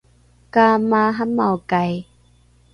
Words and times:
ka 0.53 0.65
maaramaokai 0.89 1.93